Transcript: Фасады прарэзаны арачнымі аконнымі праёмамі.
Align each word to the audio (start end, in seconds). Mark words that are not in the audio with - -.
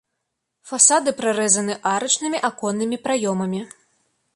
Фасады 0.69 1.13
прарэзаны 1.19 1.77
арачнымі 1.93 2.43
аконнымі 2.53 2.97
праёмамі. 3.05 3.61